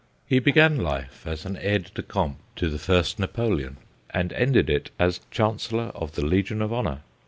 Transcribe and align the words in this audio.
He 0.25 0.39
began 0.39 0.77
life 0.79 1.27
as 1.27 1.45
aide 1.45 1.91
de 1.93 2.01
camp 2.01 2.39
to 2.55 2.69
the 2.71 2.79
first 2.79 3.19
Napoleon, 3.19 3.77
and 4.09 4.33
ended 4.33 4.67
it 4.67 4.89
as 4.97 5.19
Chancellor 5.29 5.91
of 5.93 6.13
the 6.13 6.25
Legion 6.25 6.59
of 6.63 6.73
Honour. 6.73 7.03